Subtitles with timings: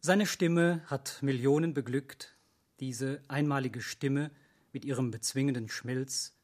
[0.00, 2.36] Seine Stimme hat Millionen beglückt,
[2.78, 4.30] diese einmalige Stimme
[4.72, 6.36] mit ihrem bezwingenden Schmelz.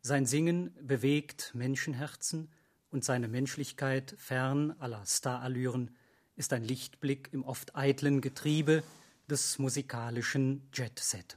[0.00, 2.50] Sein Singen bewegt Menschenherzen
[2.90, 5.94] und seine Menschlichkeit fern aller Starallüren
[6.36, 8.82] ist ein Lichtblick im oft eitlen Getriebe
[9.28, 11.36] des musikalischen Jetset.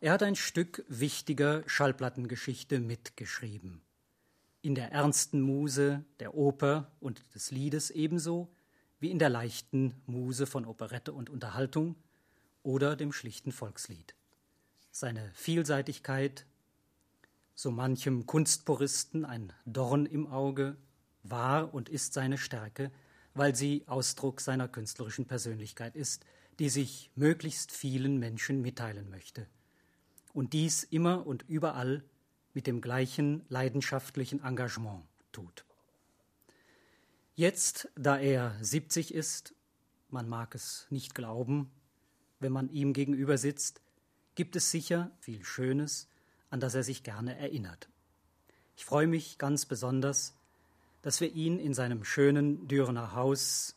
[0.00, 3.82] Er hat ein Stück wichtiger Schallplattengeschichte mitgeschrieben.
[4.62, 8.54] In der ernsten Muse der Oper und des Liedes ebenso
[8.98, 11.96] wie in der leichten Muse von Operette und Unterhaltung
[12.62, 14.14] oder dem schlichten Volkslied.
[14.90, 16.46] Seine Vielseitigkeit,
[17.54, 20.76] so manchem Kunstpuristen ein Dorn im Auge,
[21.22, 22.90] war und ist seine Stärke,
[23.34, 26.24] weil sie Ausdruck seiner künstlerischen Persönlichkeit ist,
[26.58, 29.46] die sich möglichst vielen Menschen mitteilen möchte.
[30.32, 32.02] Und dies immer und überall
[32.54, 35.66] mit dem gleichen leidenschaftlichen Engagement tut.
[37.38, 39.54] Jetzt, da er 70 ist,
[40.08, 41.70] man mag es nicht glauben,
[42.40, 43.82] wenn man ihm gegenüber sitzt,
[44.36, 46.08] gibt es sicher viel Schönes,
[46.48, 47.90] an das er sich gerne erinnert.
[48.74, 50.34] Ich freue mich ganz besonders,
[51.02, 53.76] dass wir ihn in seinem schönen Dürener Haus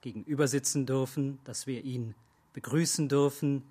[0.00, 2.16] gegenüber sitzen dürfen, dass wir ihn
[2.54, 3.62] begrüßen dürfen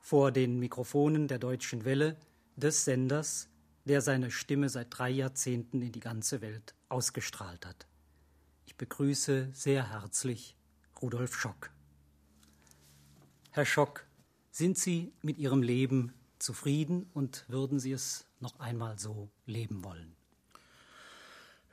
[0.00, 2.18] vor den Mikrofonen der Deutschen Welle,
[2.56, 3.48] des Senders,
[3.86, 7.86] der seine Stimme seit drei Jahrzehnten in die ganze Welt ausgestrahlt hat.
[8.82, 10.56] Begrüße sehr herzlich
[11.00, 11.70] Rudolf Schock.
[13.52, 14.04] Herr Schock,
[14.50, 20.16] sind Sie mit Ihrem Leben zufrieden und würden Sie es noch einmal so leben wollen?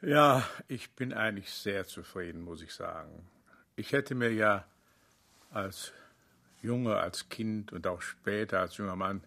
[0.03, 3.27] Ja, ich bin eigentlich sehr zufrieden, muss ich sagen.
[3.75, 4.67] Ich hätte mir ja
[5.49, 5.91] als
[6.61, 9.23] Junge, als Kind und auch später als junger Mann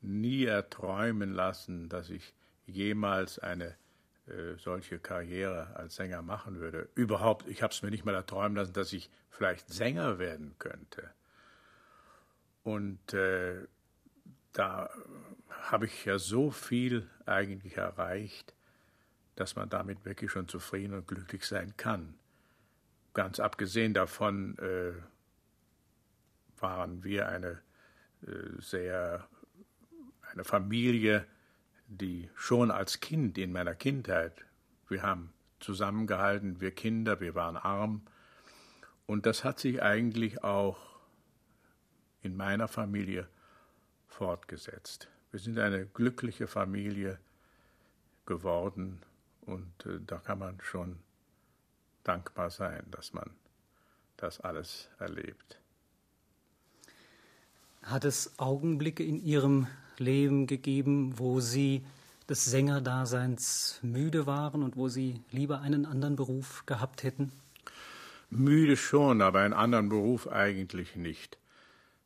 [0.00, 2.34] nie erträumen lassen, dass ich
[2.66, 3.76] jemals eine
[4.32, 6.88] äh, solche Karriere als Sänger machen würde.
[6.94, 11.10] Überhaupt, ich habe es mir nicht mal erträumen lassen, dass ich vielleicht Sänger werden könnte.
[12.64, 13.66] Und äh,
[14.52, 14.90] da
[15.48, 18.54] habe ich ja so viel eigentlich erreicht,
[19.36, 22.14] dass man damit wirklich schon zufrieden und glücklich sein kann.
[23.14, 24.92] Ganz abgesehen davon äh,
[26.60, 27.60] waren wir eine
[28.26, 29.26] äh, sehr
[30.32, 31.26] eine Familie,
[31.98, 34.44] die schon als Kind in meiner Kindheit,
[34.88, 38.02] wir haben zusammengehalten, wir Kinder, wir waren arm.
[39.06, 40.78] Und das hat sich eigentlich auch
[42.22, 43.28] in meiner Familie
[44.08, 45.08] fortgesetzt.
[45.30, 47.18] Wir sind eine glückliche Familie
[48.26, 49.00] geworden
[49.42, 50.98] und äh, da kann man schon
[52.04, 53.30] dankbar sein, dass man
[54.16, 55.61] das alles erlebt.
[57.82, 59.66] Hat es Augenblicke in Ihrem
[59.98, 61.84] Leben gegeben, wo Sie
[62.28, 67.32] des Sängerdaseins müde waren und wo Sie lieber einen anderen Beruf gehabt hätten?
[68.30, 71.38] Müde schon, aber einen anderen Beruf eigentlich nicht.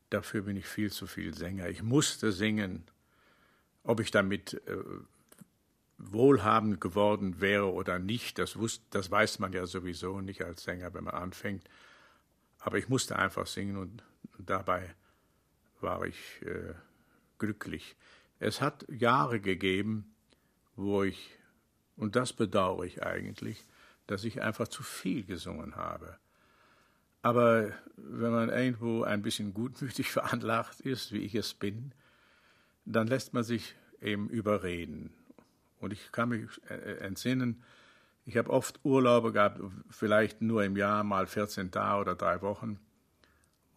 [0.09, 1.69] Dafür bin ich viel zu viel Sänger.
[1.69, 2.83] Ich musste singen.
[3.83, 4.77] Ob ich damit äh,
[5.97, 10.93] wohlhabend geworden wäre oder nicht, das, wusste, das weiß man ja sowieso nicht als Sänger,
[10.93, 11.63] wenn man anfängt.
[12.59, 14.03] Aber ich musste einfach singen und
[14.37, 14.93] dabei
[15.81, 16.73] war ich äh,
[17.37, 17.95] glücklich.
[18.39, 20.13] Es hat Jahre gegeben,
[20.75, 21.37] wo ich,
[21.95, 23.63] und das bedauere ich eigentlich,
[24.05, 26.17] dass ich einfach zu viel gesungen habe.
[27.21, 31.93] Aber wenn man irgendwo ein bisschen gutmütig veranlagt ist, wie ich es bin,
[32.85, 35.13] dann lässt man sich eben überreden.
[35.79, 37.63] Und ich kann mich äh, entsinnen,
[38.25, 42.79] ich habe oft Urlaube gehabt, vielleicht nur im Jahr mal 14 Tage oder drei Wochen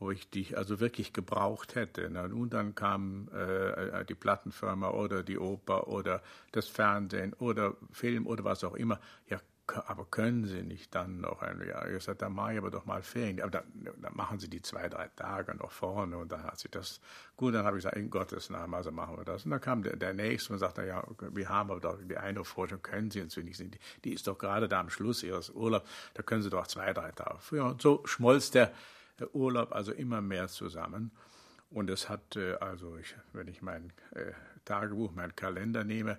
[0.01, 2.09] wo ich dich also wirklich gebraucht hätte.
[2.09, 6.23] Und dann kam äh, die Plattenfirma oder die Oper oder
[6.53, 8.99] das Fernsehen oder Film oder was auch immer.
[9.29, 9.41] Ja,
[9.87, 11.89] aber können Sie nicht dann noch ein Jahr?
[11.89, 13.41] Ich sagte, dann mache ich aber doch mal Ferien.
[13.41, 13.65] Aber dann,
[14.01, 17.01] dann, machen Sie die zwei, drei Tage noch vorne und dann hat sich das,
[17.37, 19.45] gut, dann habe ich gesagt, in Gottes Namen, also machen wir das.
[19.45, 22.45] Und dann kam der, der Nächste und sagte, ja, wir haben aber doch die eine
[22.45, 23.71] Forschung, können Sie uns sehen.
[23.71, 26.93] Die, die ist doch gerade da am Schluss Ihres Urlaubs, da können Sie doch zwei,
[26.93, 27.67] drei Tage früher.
[27.67, 28.73] Und so schmolz der,
[29.21, 31.13] der Urlaub also immer mehr zusammen.
[31.71, 34.33] Und es hat äh, also, ich, wenn ich mein äh,
[34.65, 36.19] Tagebuch, meinen Kalender nehme,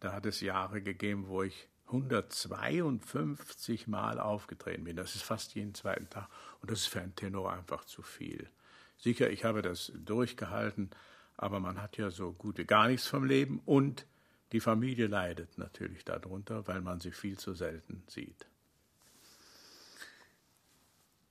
[0.00, 4.96] da hat es Jahre gegeben, wo ich 152 Mal aufgetreten bin.
[4.96, 6.28] Das ist fast jeden zweiten Tag.
[6.60, 8.48] Und das ist für einen Tenor einfach zu viel.
[8.96, 10.90] Sicher, ich habe das durchgehalten,
[11.36, 14.06] aber man hat ja so gut wie gar nichts vom Leben und
[14.52, 18.46] die Familie leidet natürlich darunter, weil man sie viel zu selten sieht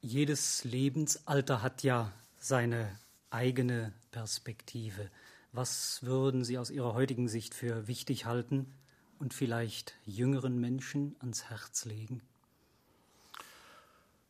[0.01, 2.97] jedes Lebensalter hat ja seine
[3.29, 5.09] eigene Perspektive.
[5.53, 8.73] Was würden Sie aus Ihrer heutigen Sicht für wichtig halten
[9.19, 12.21] und vielleicht jüngeren Menschen ans Herz legen?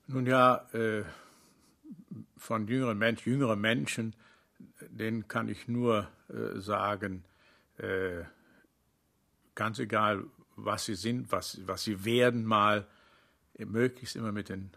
[0.07, 1.03] Nun ja, äh,
[2.37, 4.15] von jüngeren Menschen, jüngere Menschen,
[4.89, 7.23] denen kann ich nur äh, sagen,
[7.77, 8.23] äh,
[9.55, 10.25] ganz egal,
[10.55, 12.85] was sie sind, was, was sie werden mal,
[13.57, 14.71] möglichst immer mit den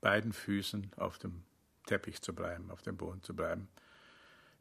[0.00, 1.42] beiden Füßen auf dem
[1.86, 3.68] Teppich zu bleiben, auf dem Boden zu bleiben.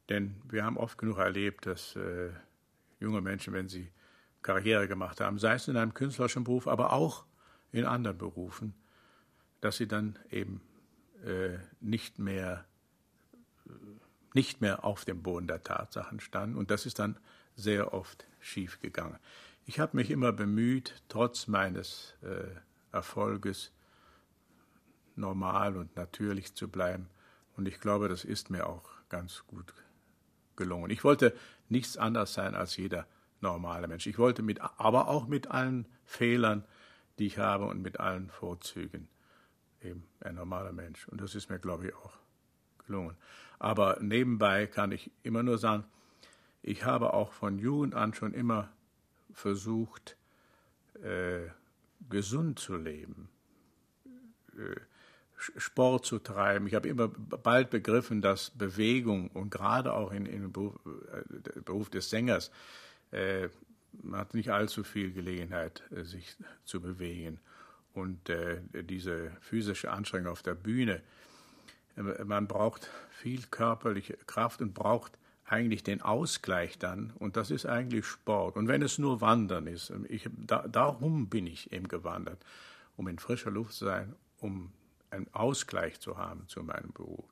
[0.10, 2.30] Denn wir haben oft genug erlebt, dass äh,
[3.00, 3.92] junge Menschen, wenn sie
[4.42, 7.26] Karriere gemacht haben, sei es in einem künstlerischen Beruf, aber auch
[7.72, 8.74] in anderen Berufen,
[9.60, 10.62] dass sie dann eben
[11.26, 12.66] äh, nicht mehr
[14.34, 17.18] nicht mehr auf dem Boden der Tatsachen standen und das ist dann
[17.56, 19.18] sehr oft schief gegangen.
[19.66, 22.46] Ich habe mich immer bemüht, trotz meines äh,
[22.92, 23.72] Erfolges
[25.18, 27.10] normal und natürlich zu bleiben
[27.58, 29.74] und ich glaube, das ist mir auch ganz gut
[30.56, 30.92] gelungen.
[30.92, 31.36] Ich wollte
[31.70, 33.08] nichts anderes sein als jeder
[33.42, 34.08] normale Mensch.
[34.08, 36.64] Ich wollte mit, aber auch mit allen Fehlern,
[37.18, 39.08] die ich habe und mit allen Vorzügen
[39.82, 41.08] eben ein normaler Mensch.
[41.08, 42.14] Und das ist mir, glaube ich, auch
[42.86, 43.16] gelungen.
[43.60, 45.84] Aber nebenbei kann ich immer nur sagen,
[46.62, 48.70] ich habe auch von Jugend an schon immer
[49.32, 50.18] versucht,
[51.02, 51.50] äh,
[52.10, 53.30] gesund zu leben,
[54.58, 54.76] äh,
[55.38, 56.68] Sport zu treiben.
[56.68, 61.90] Ich habe immer bald begriffen, dass Bewegung und gerade auch in, in Beruf, äh, Beruf,
[61.90, 62.52] des Sängers,
[63.12, 63.50] äh,
[64.04, 66.36] man hat nicht allzu viel Gelegenheit, äh, sich
[66.66, 67.40] zu bewegen
[67.94, 71.02] und äh, diese physische Anstrengung auf der Bühne.
[71.96, 77.14] Äh, man braucht viel körperliche Kraft und braucht eigentlich den Ausgleich dann.
[77.20, 78.58] Und das ist eigentlich Sport.
[78.58, 82.44] Und wenn es nur Wandern ist, ich, da, darum bin ich eben gewandert,
[82.98, 84.72] um in frischer Luft zu sein, um
[85.12, 87.26] einen Ausgleich zu haben zu meinem Beruf.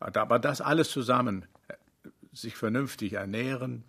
[0.00, 1.74] Aber das alles zusammen, äh,
[2.32, 3.84] sich vernünftig ernähren,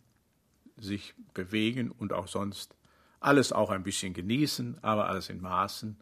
[0.77, 2.75] sich bewegen und auch sonst
[3.19, 5.97] alles auch ein bisschen genießen, aber alles in Maßen.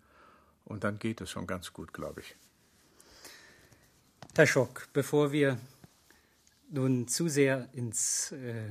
[0.65, 2.35] Und dann geht es schon ganz gut, glaube ich.
[4.35, 5.59] Herr Schock, bevor wir
[6.69, 8.69] nun zu sehr ins äh,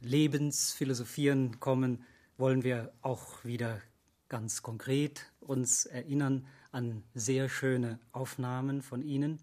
[0.00, 2.04] Lebensphilosophieren kommen,
[2.38, 3.80] wollen wir auch wieder
[4.28, 9.38] ganz konkret uns erinnern an sehr schöne Aufnahmen von Ihnen.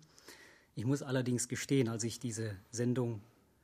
[0.75, 3.23] Ich muss allerdings gestehen, als ich diese Sendung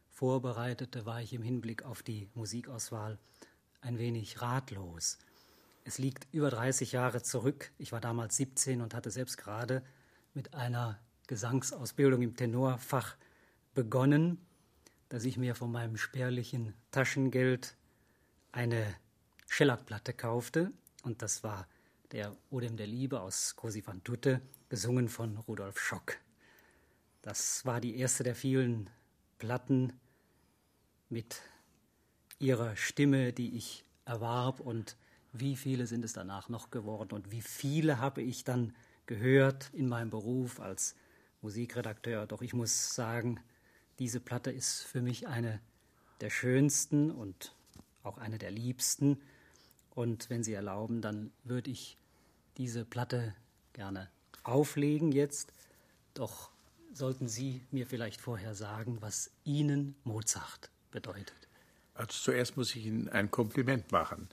[0.10, 3.20] vorbereitete, war ich im Hinblick auf die Musikauswahl
[3.82, 5.20] ein wenig ratlos.
[5.84, 7.72] Es liegt über 30 Jahre zurück.
[7.78, 9.84] Ich war damals 17 und hatte selbst gerade
[10.34, 13.18] mit einer Gesangsausbildung im Tenorfach
[13.76, 14.44] begonnen,
[15.10, 17.76] dass ich mir von meinem spärlichen Taschengeld
[18.52, 18.96] eine
[19.48, 20.72] Schellackplatte kaufte.
[21.04, 21.68] Und das war
[22.12, 26.18] der Odem der Liebe aus Cosi van Tutte, gesungen von Rudolf Schock.
[27.22, 28.90] Das war die erste der vielen
[29.38, 29.94] Platten
[31.10, 31.42] mit
[32.40, 34.98] ihrer Stimme, die ich erwarb und
[35.34, 38.74] wie viele sind es danach noch geworden und wie viele habe ich dann
[39.06, 40.96] gehört in meinem Beruf als
[41.42, 42.26] Musikredakteur.
[42.26, 43.40] Doch ich muss sagen,
[44.00, 45.62] diese Platte ist für mich eine
[46.22, 47.56] der schönsten und
[48.02, 49.22] auch eine der liebsten.
[50.00, 51.98] Und wenn Sie erlauben, dann würde ich
[52.56, 53.36] diese Platte
[53.74, 54.08] gerne
[54.46, 55.52] auflegen jetzt.
[56.14, 56.52] Doch
[56.94, 61.36] sollten Sie mir vielleicht vorher sagen, was Ihnen Mozart bedeutet.
[61.96, 64.30] Also zuerst muss ich Ihnen ein Kompliment machen.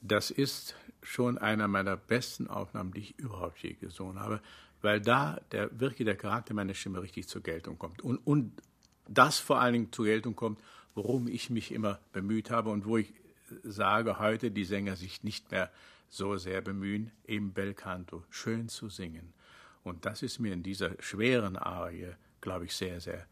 [0.00, 4.40] Das ist schon einer meiner besten Aufnahmen, die ich überhaupt je gesungen habe,
[4.80, 8.00] weil da der wirklich der Charakter meiner Stimme richtig zur Geltung kommt.
[8.00, 8.54] Und, und
[9.06, 10.58] das vor allen Dingen zur Geltung kommt,
[10.94, 13.12] worum ich mich immer bemüht habe und wo ich
[13.62, 15.70] sage heute, die Sänger sich nicht mehr
[16.08, 19.32] so sehr bemühen, eben Bel Canto schön zu singen.
[19.82, 23.26] Und das ist mir in dieser schweren Arie, glaube ich, sehr, sehr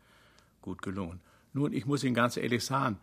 [0.60, 1.20] gut gelungen.
[1.52, 2.98] Nun, ich muss Ihnen ganz ehrlich sagen,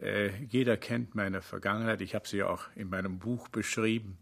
[0.00, 2.00] äh, jeder kennt meine Vergangenheit.
[2.00, 4.18] Ich habe sie ja auch in meinem Buch beschrieben.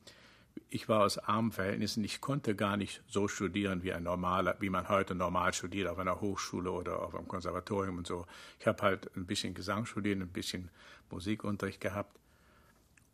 [0.69, 2.05] Ich war aus armen Verhältnissen.
[2.05, 5.99] Ich konnte gar nicht so studieren wie ein normaler, wie man heute normal studiert auf
[5.99, 8.27] einer Hochschule oder auf einem Konservatorium und so.
[8.59, 10.71] Ich habe halt ein bisschen Gesang studiert, ein bisschen
[11.11, 12.19] Musikunterricht gehabt.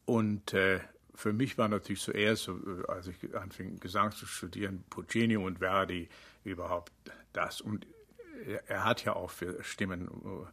[0.04, 0.80] Und äh,
[1.14, 2.50] für mich war natürlich zuerst,
[2.86, 6.08] als ich anfing, Gesang zu studieren, Puccini und Verdi
[6.44, 6.92] überhaupt
[7.32, 7.60] das.
[7.60, 7.86] Und
[8.66, 10.46] er hat ja auch für Stimmen äh,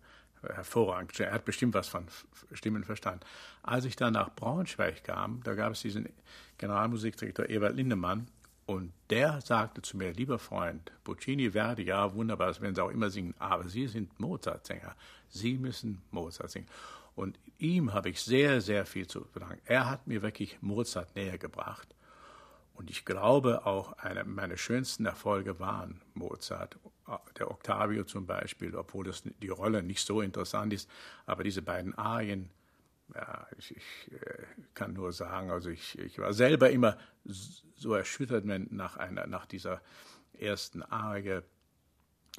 [0.53, 1.19] hervorragend.
[1.19, 2.05] Er hat bestimmt was von
[2.51, 3.21] Stimmen verstanden.
[3.63, 6.09] Als ich dann nach Braunschweig kam, da gab es diesen
[6.57, 8.27] Generalmusikdirektor Ewald Lindemann
[8.65, 12.89] und der sagte zu mir, lieber Freund, Puccini, Verdi, ja, wunderbar, das werden Sie auch
[12.89, 14.95] immer singen, aber Sie sind Mozart-Sänger.
[15.29, 16.67] Sie müssen Mozart singen.
[17.15, 19.61] Und ihm habe ich sehr, sehr viel zu bedanken.
[19.65, 21.95] Er hat mir wirklich Mozart näher gebracht.
[22.73, 26.77] Und ich glaube auch, eine, meine schönsten Erfolge waren Mozart,
[27.37, 30.89] der Octavio zum Beispiel, obwohl das, die Rolle nicht so interessant ist,
[31.25, 32.49] aber diese beiden Arien,
[33.13, 34.43] ja, ich, ich äh,
[34.73, 39.45] kann nur sagen, also ich, ich war selber immer so erschüttert, wenn nach, einer, nach
[39.45, 39.81] dieser
[40.39, 41.41] ersten Arie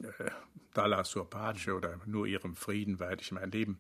[0.03, 0.31] äh,
[0.75, 3.79] Dalla sur Pace oder Nur ihrem Frieden weite ich mein Leben,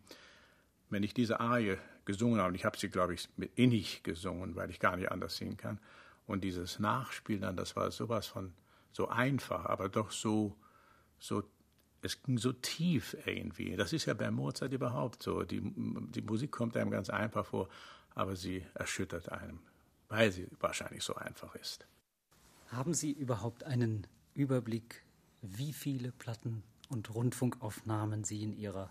[0.88, 4.54] wenn ich diese Arie gesungen habe, und ich habe sie, glaube ich, mit innig gesungen,
[4.54, 5.80] weil ich gar nicht anders singen kann,
[6.26, 8.52] und dieses Nachspielen dann, das war sowas von
[8.92, 10.56] so einfach, aber doch so,
[11.18, 11.42] so
[12.02, 13.76] es ging so tief irgendwie.
[13.76, 15.42] Das ist ja bei Mozart überhaupt so.
[15.42, 17.68] Die, die Musik kommt einem ganz einfach vor,
[18.14, 19.58] aber sie erschüttert einem,
[20.08, 21.86] weil sie wahrscheinlich so einfach ist.
[22.68, 25.04] Haben Sie überhaupt einen Überblick,
[25.40, 28.90] wie viele Platten und Rundfunkaufnahmen Sie in Ihrer,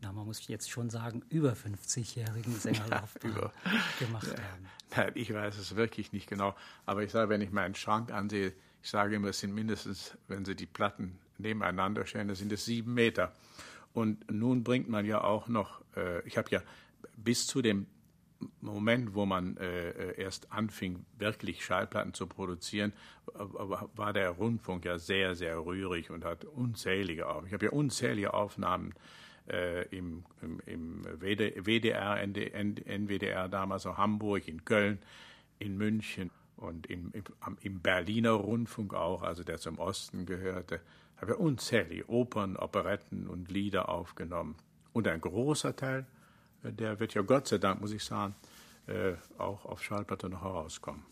[0.00, 3.52] na, man muss jetzt schon sagen, über 50-jährigen Sängerlaufbahn ja,
[3.98, 4.66] gemacht haben?
[4.96, 6.54] Nein, ich weiß es wirklich nicht genau.
[6.86, 10.44] Aber ich sage, wenn ich meinen Schrank ansehe, ich sage immer, es sind mindestens, wenn
[10.44, 13.32] Sie die Platten nebeneinander stellen, das sind es sieben Meter.
[13.92, 16.62] Und nun bringt man ja auch noch, äh, ich habe ja
[17.16, 17.86] bis zu dem
[18.60, 22.92] Moment, wo man äh, erst anfing, wirklich Schallplatten zu produzieren,
[23.34, 27.46] war der Rundfunk ja sehr, sehr rührig und hat unzählige Aufnahmen.
[27.48, 28.94] Ich habe ja unzählige Aufnahmen
[29.48, 35.00] äh, im, im, im, WDR, NWDR damals, auch Hamburg, in Köln,
[35.58, 37.24] in München und im, im,
[37.60, 40.80] im Berliner Rundfunk auch, also der zum Osten gehörte
[41.20, 44.56] habe unzählige Opern, Operetten und Lieder aufgenommen.
[44.92, 46.06] Und ein großer Teil,
[46.62, 48.34] äh, der wird ja Gott sei Dank, muss ich sagen,
[48.86, 51.04] äh, auch auf Schallplatte noch herauskommen.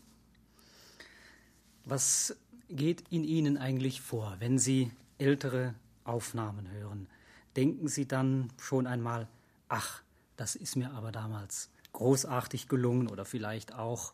[1.85, 2.35] Was
[2.69, 7.07] geht in Ihnen eigentlich vor, wenn Sie ältere Aufnahmen hören?
[7.55, 9.27] Denken Sie dann schon einmal,
[9.69, 10.01] ach,
[10.37, 14.13] das ist mir aber damals großartig gelungen oder vielleicht auch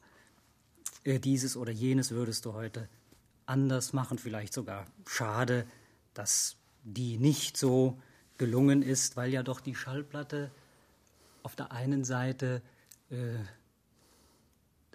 [1.06, 2.90] dieses oder jenes würdest du heute
[3.46, 5.68] anders machen, vielleicht sogar schade,
[6.14, 8.02] dass die nicht so
[8.38, 10.52] gelungen ist, weil ja doch die Schallplatte
[11.44, 12.62] auf der einen Seite
[13.10, 13.38] äh,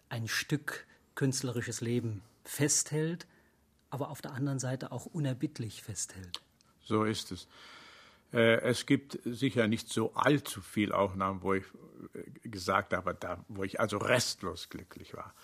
[0.08, 3.26] ein Stück künstlerisches Leben festhält,
[3.90, 6.40] aber auf der anderen Seite auch unerbittlich festhält.
[6.82, 7.46] So ist es.
[8.32, 11.64] Äh, es gibt sicher nicht so allzu viele Aufnahmen, wo ich
[12.14, 15.34] äh, gesagt habe, da, wo ich also restlos glücklich war.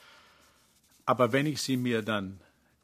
[1.07, 2.41] Aber wenn ich sie mir dann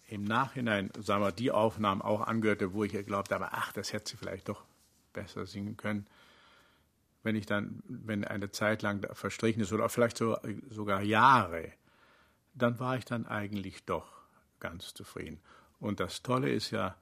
[0.06, 4.10] im Nachhinein, sagen wir, die Aufnahmen auch angehörte, wo ich geglaubt habe, ach, das hätte
[4.10, 4.64] sie vielleicht doch
[5.12, 6.06] besser singen können.
[7.24, 10.36] Wenn ich dann, wenn eine Zeit lang verstrichen ist oder vielleicht so,
[10.70, 11.72] sogar Jahre,
[12.54, 14.12] dann war ich dann eigentlich doch
[14.60, 15.40] ganz zufrieden.
[15.80, 16.96] Und das Tolle ist ja,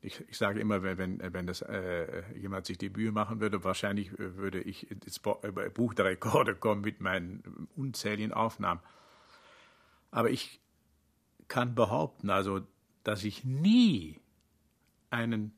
[0.00, 4.60] ich, ich sage immer, wenn, wenn das äh, jemand sich Mühe machen würde, wahrscheinlich würde
[4.60, 8.80] ich ins Buch der Rekorde kommen mit meinen unzähligen Aufnahmen.
[10.10, 10.60] Aber ich
[11.48, 12.60] kann behaupten, also,
[13.04, 14.20] dass ich nie
[15.10, 15.52] einen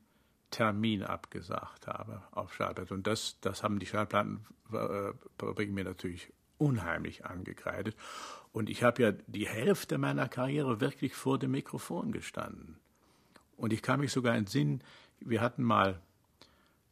[0.51, 2.97] Termin abgesagt habe auf Schallplatten.
[2.97, 7.95] Und das, das haben die Schallplattenfabriken mir natürlich unheimlich angekreidet.
[8.51, 12.77] Und ich habe ja die Hälfte meiner Karriere wirklich vor dem Mikrofon gestanden.
[13.57, 14.83] Und ich kann mich sogar entsinnen,
[15.19, 16.01] wir hatten mal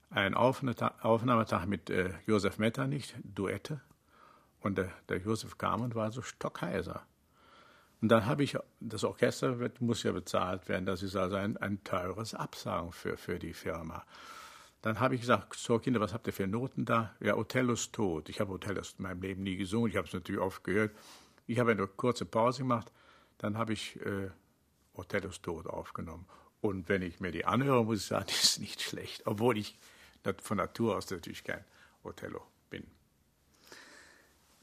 [0.09, 3.81] einen Aufnahmetag mit äh, Josef Metternich, Duette.
[4.61, 7.05] Und der, der Josef kam war so stockheiser.
[8.01, 11.57] Und dann habe ich, das Orchester wird, muss ja bezahlt werden, das ist also ein,
[11.57, 14.05] ein teures Absagen für, für die Firma.
[14.81, 17.15] Dann habe ich gesagt, so Kinder, was habt ihr für Noten da?
[17.19, 18.29] Ja, Othellos Tod.
[18.29, 20.95] Ich habe Othellos in meinem Leben nie gesungen, ich habe es natürlich oft gehört.
[21.47, 22.91] Ich habe eine kurze Pause gemacht,
[23.39, 24.29] dann habe ich äh,
[24.93, 26.27] Othellos Tod aufgenommen.
[26.61, 29.77] Und wenn ich mir die anhöre, muss ich sagen, die ist nicht schlecht, obwohl ich
[30.41, 31.63] von Natur aus natürlich kein
[32.03, 32.85] Othello bin.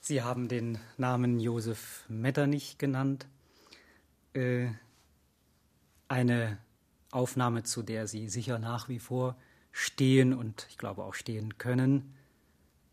[0.07, 3.27] Sie haben den Namen Josef Metternich genannt.
[4.35, 4.69] Äh,
[6.09, 6.59] eine
[7.11, 9.35] Aufnahme, zu der Sie sicher nach wie vor
[9.73, 12.13] stehen und ich glaube auch stehen können.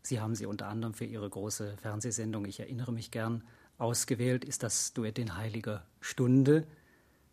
[0.00, 3.44] Sie haben sie unter anderem für Ihre große Fernsehsendung, ich erinnere mich gern,
[3.76, 6.66] ausgewählt, ist das Duett in heiliger Stunde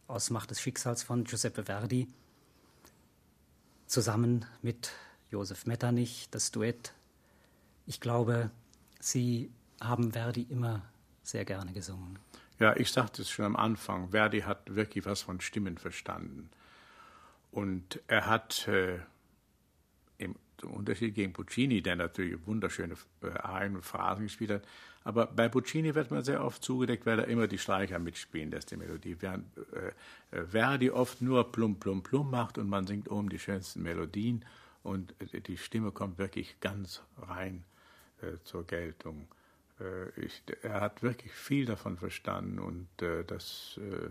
[0.07, 2.09] aus Macht des Schicksals von Giuseppe Verdi.
[3.85, 4.91] Zusammen mit
[5.31, 6.93] Josef Metternich, das Duett.
[7.85, 8.51] Ich glaube,
[8.99, 10.81] Sie haben Verdi immer
[11.23, 12.19] sehr gerne gesungen.
[12.59, 16.49] Ja, ich sagte es schon am Anfang, Verdi hat wirklich was von Stimmen verstanden.
[17.51, 18.99] Und er hat äh,
[20.17, 24.63] im Unterschied gegen Puccini, der natürlich wunderschöne äh, Arien und Phrasen gespielt hat,
[25.03, 28.71] aber bei Puccini wird man sehr oft zugedeckt, weil er immer die Streicher mitspielen lässt,
[28.71, 29.15] die Melodie.
[29.19, 33.39] Während äh, äh, Verdi oft nur plum, plum, plum macht und man singt oben die
[33.39, 34.45] schönsten Melodien
[34.83, 37.63] und äh, die Stimme kommt wirklich ganz rein
[38.21, 39.27] äh, zur Geltung.
[39.79, 44.09] Äh, ich, er hat wirklich viel davon verstanden und äh, das, äh,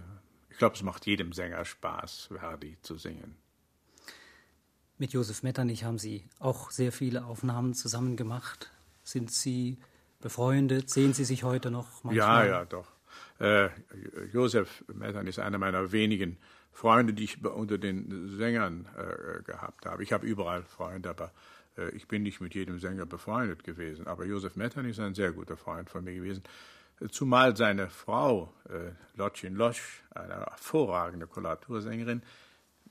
[0.51, 3.37] ich glaube, es macht jedem Sänger Spaß, Verdi zu singen.
[4.99, 8.73] Mit Josef Metternich haben Sie auch sehr viele Aufnahmen zusammen gemacht.
[9.05, 9.79] Sind Sie
[10.21, 10.91] befreundet?
[10.91, 12.15] Sehen Sie sich heute noch manchmal?
[12.17, 12.91] Ja, ja, doch.
[13.39, 13.69] Äh,
[14.33, 16.37] Josef Mettern ist einer meiner wenigen
[16.73, 20.03] Freunde, die ich unter den Sängern äh, gehabt habe.
[20.03, 21.33] Ich habe überall Freunde, aber
[21.93, 24.07] ich bin nicht mit jedem Sänger befreundet gewesen.
[24.07, 26.43] Aber Josef Mettern ist ein sehr guter Freund von mir gewesen.
[27.11, 32.23] Zumal seine Frau, äh, Lotchin Losch, eine hervorragende Koloratursängerin,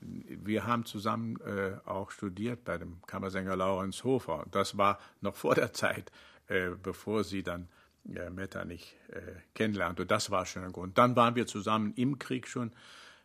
[0.00, 4.46] wir haben zusammen äh, auch studiert bei dem Kammersänger Laurens Hofer.
[4.50, 6.12] Das war noch vor der Zeit,
[6.46, 7.68] äh, bevor sie dann
[8.14, 9.20] äh, Metternich äh,
[9.54, 10.06] kennenlernte.
[10.06, 10.96] Das war schon ein Grund.
[10.98, 12.72] Dann waren wir zusammen im Krieg schon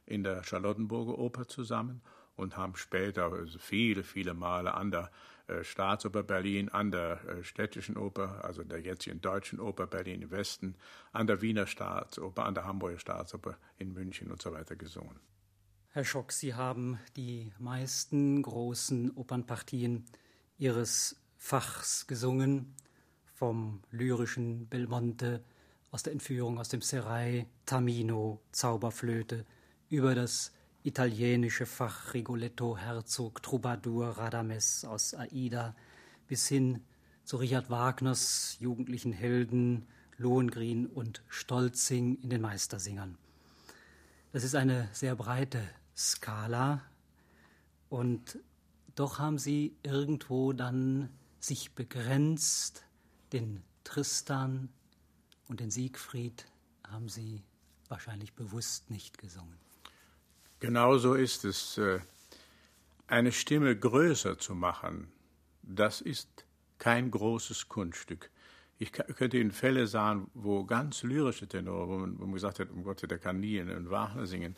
[0.05, 2.01] in der Charlottenburger Oper zusammen
[2.35, 5.11] und haben später also viele, viele Male an der
[5.47, 10.31] äh, Staatsoper Berlin, an der äh, Städtischen Oper, also der jetzigen Deutschen Oper Berlin im
[10.31, 10.75] Westen,
[11.11, 15.19] an der Wiener Staatsoper, an der Hamburger Staatsoper in München und so weiter gesungen.
[15.89, 20.05] Herr Schock, Sie haben die meisten großen Opernpartien
[20.57, 22.73] Ihres Fachs gesungen,
[23.25, 25.43] vom lyrischen Belmonte,
[25.91, 29.45] aus der Entführung aus dem Serai, Tamino, Zauberflöte,
[29.89, 30.51] über das
[30.83, 35.75] italienische Fach Rigoletto, Herzog, Troubadour, Radames aus Aida
[36.27, 36.81] bis hin
[37.23, 39.87] zu Richard Wagners jugendlichen Helden
[40.17, 43.17] Lohengrin und Stolzing in den Meistersingern.
[44.31, 45.61] Das ist eine sehr breite
[45.95, 46.81] Skala
[47.89, 48.39] und
[48.95, 51.09] doch haben sie irgendwo dann
[51.39, 52.83] sich begrenzt,
[53.31, 54.69] den Tristan
[55.47, 56.45] und den Siegfried
[56.87, 57.43] haben sie
[57.89, 59.62] wahrscheinlich bewusst nicht gesungen.
[60.63, 61.77] Genau so ist es.
[61.77, 61.99] Äh,
[63.07, 65.11] eine Stimme größer zu machen,
[65.61, 66.45] das ist
[66.77, 68.29] kein großes Kunststück.
[68.79, 72.69] Ich könnte Ihnen Fälle sagen, wo ganz lyrische Tenore, wo man, wo man gesagt hat,
[72.69, 74.55] um Gott, der kann nie in Wagner singen,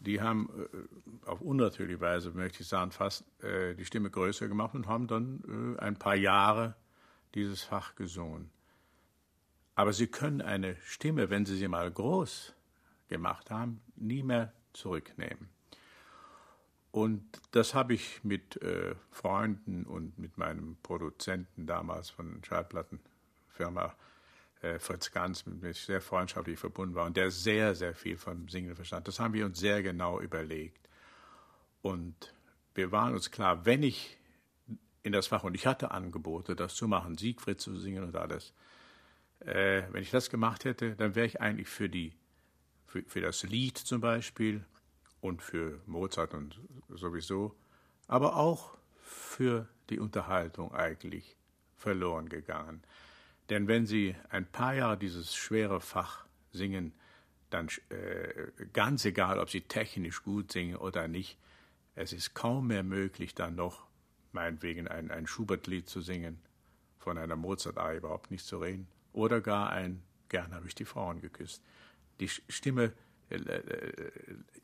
[0.00, 4.74] die haben äh, auf unnatürliche Weise, möchte ich sagen, fast äh, die Stimme größer gemacht
[4.74, 6.76] und haben dann ein paar Jahre
[7.34, 8.48] dieses Fach gesungen.
[9.74, 12.54] Aber sie können eine Stimme, wenn sie sie mal groß
[13.08, 15.48] gemacht haben, nie mehr zurücknehmen.
[16.90, 23.94] Und das habe ich mit äh, Freunden und mit meinem Produzenten damals von Schallplattenfirma
[24.62, 28.16] äh, Fritz Ganz, mit dem ich sehr freundschaftlich verbunden war und der sehr, sehr viel
[28.16, 29.08] vom Singen verstand.
[29.08, 30.88] Das haben wir uns sehr genau überlegt.
[31.82, 32.34] Und
[32.74, 34.18] wir waren uns klar, wenn ich
[35.02, 38.54] in das Fach, und ich hatte Angebote, das zu machen, Siegfried zu singen und alles,
[39.40, 42.14] äh, wenn ich das gemacht hätte, dann wäre ich eigentlich für die
[42.86, 44.64] für, für das Lied zum Beispiel
[45.20, 47.54] und für Mozart und sowieso,
[48.06, 51.36] aber auch für die Unterhaltung eigentlich
[51.76, 52.82] verloren gegangen.
[53.50, 56.92] Denn wenn Sie ein paar Jahre dieses schwere Fach singen,
[57.50, 61.38] dann äh, ganz egal, ob Sie technisch gut singen oder nicht,
[61.94, 63.86] es ist kaum mehr möglich, dann noch
[64.32, 66.40] meinetwegen ein, ein Schubert-Lied zu singen,
[66.98, 71.20] von einer Mozart-Arie überhaupt nicht zu reden, oder gar ein Gern habe ich die Frauen
[71.20, 71.62] geküsst
[72.20, 72.92] die Stimme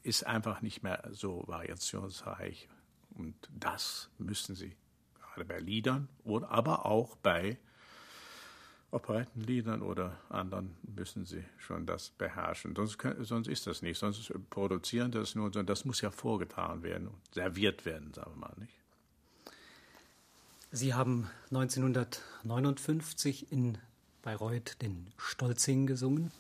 [0.03, 2.69] ist einfach nicht mehr so variationsreich.
[3.17, 4.75] Und das müssen sie
[5.21, 7.59] gerade bei Liedern, oder, aber auch bei
[8.91, 12.77] Operettenliedern oder anderen müssen sie schon das beherrschen.
[12.77, 13.99] Sonst, können, sonst ist das nicht.
[13.99, 18.49] Sonst produzieren das nur, sondern das muss ja vorgetragen werden und serviert werden, sagen wir
[18.49, 18.75] mal nicht.
[20.71, 23.79] Sie haben 1959 in
[24.23, 26.31] Bayreuth den Stolzing gesungen.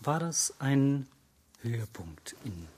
[0.00, 1.06] War das ein
[1.62, 2.68] Höhepunkt in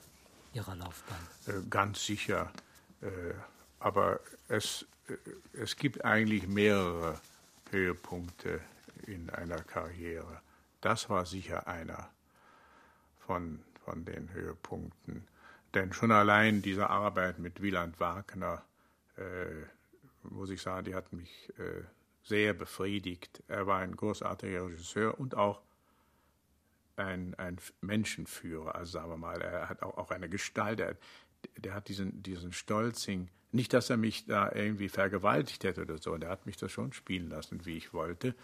[0.52, 1.26] Ihrer Laufbahn?
[1.46, 2.52] Äh, ganz sicher.
[3.02, 3.08] Äh,
[3.78, 5.14] aber es, äh,
[5.52, 7.20] es gibt eigentlich mehrere
[7.70, 8.60] Höhepunkte
[9.06, 10.40] in einer Karriere.
[10.80, 12.10] Das war sicher einer
[13.18, 15.26] von, von den Höhepunkten.
[15.74, 18.62] Denn schon allein diese Arbeit mit Wieland Wagner,
[19.16, 19.66] äh,
[20.22, 21.84] muss ich sagen, die hat mich äh,
[22.24, 23.42] sehr befriedigt.
[23.48, 25.60] Er war ein großartiger Regisseur und auch
[27.00, 30.96] ein, ein Menschenführer, also sagen wir mal, er hat auch, auch eine Gestalt, er,
[31.56, 36.16] der hat diesen, diesen Stolzing, nicht, dass er mich da irgendwie vergewaltigt hätte oder so,
[36.16, 38.34] der hat mich das schon spielen lassen, wie ich wollte,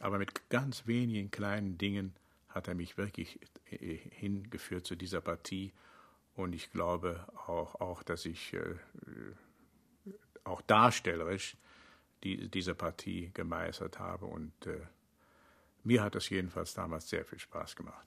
[0.00, 2.14] aber mit ganz wenigen kleinen Dingen
[2.48, 3.38] hat er mich wirklich
[3.70, 5.72] äh, hingeführt zu dieser Partie.
[6.34, 8.74] Und ich glaube auch, auch dass ich äh,
[10.44, 11.56] auch darstellerisch
[12.24, 14.26] die, diese Partie gemeistert habe.
[14.26, 14.80] Und äh,
[15.84, 18.06] mir hat das jedenfalls damals sehr viel Spaß gemacht.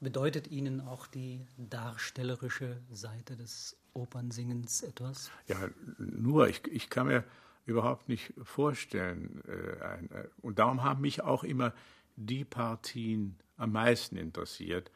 [0.00, 5.30] Bedeutet Ihnen auch die darstellerische Seite des Opernsingens etwas?
[5.46, 5.58] Ja,
[5.98, 6.48] nur.
[6.48, 7.24] Ich, ich kann mir
[7.66, 9.42] überhaupt nicht vorstellen.
[9.46, 11.74] Äh, ein, äh, und darum haben mich auch immer
[12.16, 14.90] die Partien am meisten interessiert,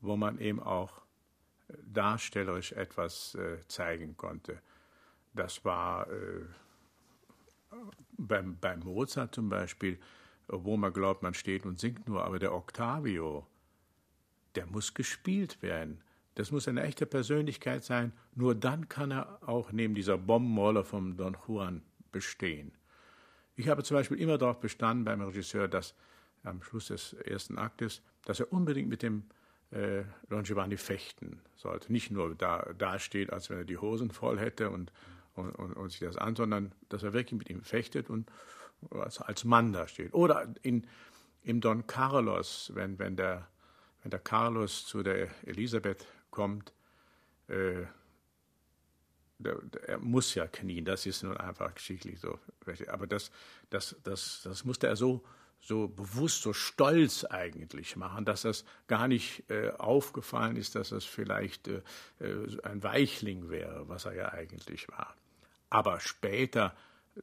[0.00, 0.98] wo man eben auch
[1.68, 4.60] äh, darstellerisch etwas äh, zeigen konnte.
[5.32, 6.44] Das war äh,
[8.18, 9.98] beim, beim Mozart zum Beispiel
[10.52, 13.46] wo man glaubt, man steht und singt nur, aber der Octavio
[14.54, 16.02] der muss gespielt werden.
[16.34, 18.12] Das muss eine echte Persönlichkeit sein.
[18.34, 21.82] Nur dann kann er auch neben dieser Bombenrolle vom Don Juan
[22.12, 22.72] bestehen.
[23.56, 25.94] Ich habe zum Beispiel immer darauf bestanden beim Regisseur, dass
[26.42, 29.24] am Schluss des ersten Aktes, dass er unbedingt mit dem
[29.70, 31.92] äh, Don Giovanni fechten sollte.
[31.92, 34.92] Nicht nur da, da steht, als wenn er die Hosen voll hätte und,
[35.34, 38.30] und, und, und sich das an, sondern dass er wirklich mit ihm fechtet und
[38.90, 40.14] als, Mann da steht.
[40.14, 40.86] Oder in,
[41.42, 43.48] im Don Carlos, wenn, wenn, der,
[44.02, 46.72] wenn der Carlos zu der Elisabeth kommt,
[47.48, 47.84] äh,
[49.38, 52.38] der, der, er muss ja knien, das ist nun einfach geschichtlich so.
[52.88, 53.30] Aber das,
[53.70, 55.24] das, das, das musste er so,
[55.60, 61.04] so bewusst, so stolz eigentlich machen, dass das gar nicht äh, aufgefallen ist, dass das
[61.04, 61.82] vielleicht äh,
[62.20, 65.14] äh ein Weichling wäre, was er ja eigentlich war.
[65.68, 66.74] Aber später,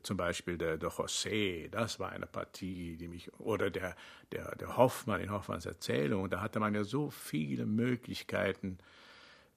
[0.03, 3.95] zum Beispiel der, der José, das war eine Partie, die mich, oder der,
[4.31, 8.77] der, der Hoffmann in Hoffmanns Erzählung, da hatte man ja so viele Möglichkeiten,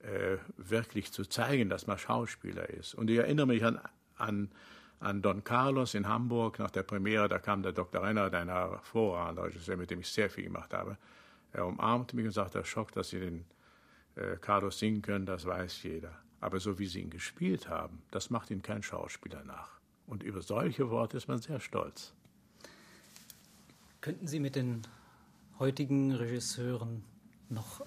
[0.00, 2.94] äh, wirklich zu zeigen, dass man Schauspieler ist.
[2.94, 3.80] Und ich erinnere mich an,
[4.16, 4.50] an,
[5.00, 8.02] an Don Carlos in Hamburg nach der Premiere, da kam der Dr.
[8.02, 10.96] Renner, ein hervorragender Regisseur, mit dem ich sehr viel gemacht habe.
[11.52, 13.44] Er umarmte mich und sagte, Schock, dass Sie den
[14.14, 16.12] äh, Carlos singen können, das weiß jeder.
[16.40, 19.79] Aber so wie Sie ihn gespielt haben, das macht Ihnen kein Schauspieler nach.
[20.10, 22.12] Und über solche Worte ist man sehr stolz.
[24.00, 24.82] Könnten Sie mit den
[25.60, 27.04] heutigen Regisseuren
[27.48, 27.86] noch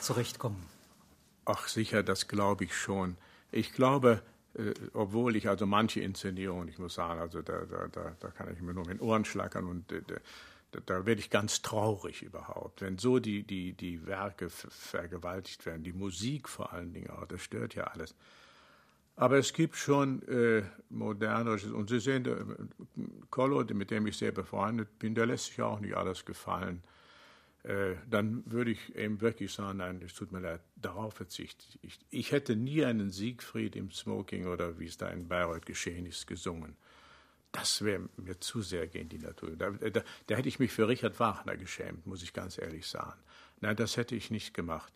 [0.00, 0.64] zurechtkommen?
[1.44, 3.18] Ach sicher, das glaube ich schon.
[3.52, 4.22] Ich glaube,
[4.54, 8.50] äh, obwohl ich also manche Inszenierungen, ich muss sagen, also da, da, da, da kann
[8.50, 10.00] ich mir nur mit den Ohren schlackern und äh,
[10.72, 15.84] da, da werde ich ganz traurig überhaupt, wenn so die, die, die Werke vergewaltigt werden,
[15.84, 18.14] die Musik vor allen Dingen auch, das stört ja alles.
[19.16, 24.32] Aber es gibt schon äh, moderne und Sie sehen, äh, Kollo, mit dem ich sehr
[24.32, 26.82] befreundet bin, der lässt sich auch nicht alles gefallen.
[27.62, 31.98] Äh, dann würde ich eben wirklich sagen, nein, es tut mir leid, darauf verzichte ich.
[32.10, 36.26] Ich hätte nie einen Siegfried im Smoking oder wie es da in Bayreuth geschehen ist,
[36.26, 36.76] gesungen.
[37.52, 39.56] Das wäre mir zu sehr gegen die Natur.
[39.56, 43.18] Da, da, da, hätte ich mich für Richard Wagner geschämt, muss ich ganz ehrlich sagen.
[43.60, 44.92] Nein, das hätte ich nicht gemacht.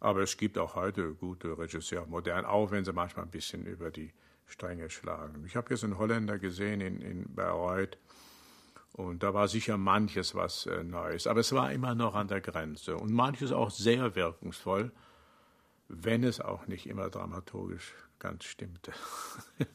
[0.00, 3.90] Aber es gibt auch heute gute Regisseure, modern, auch wenn sie manchmal ein bisschen über
[3.90, 4.12] die
[4.46, 5.44] Stränge schlagen.
[5.46, 7.98] Ich habe jetzt einen Holländer gesehen in, in Bayreuth,
[8.96, 12.40] und da war sicher manches was äh, Neues, aber es war immer noch an der
[12.40, 14.92] Grenze und manches auch sehr wirkungsvoll,
[15.88, 18.92] wenn es auch nicht immer dramaturgisch ganz stimmte.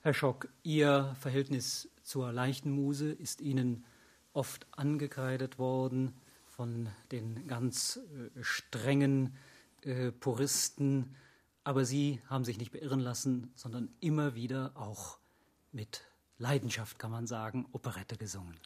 [0.00, 3.84] Herr Schock, Ihr Verhältnis zur leichten Muse ist Ihnen
[4.32, 6.14] oft angekreidet worden
[6.56, 9.36] von den ganz äh, strengen
[9.82, 11.16] äh, Puristen,
[11.64, 15.18] aber Sie haben sich nicht beirren lassen, sondern immer wieder auch
[15.72, 16.04] mit
[16.38, 18.58] Leidenschaft, kann man sagen, Operette gesungen.